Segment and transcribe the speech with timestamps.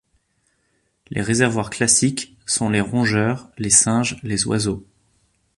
[1.11, 4.83] Les réservoirs classiques sont les rongeurs, les singes, les oiseaux.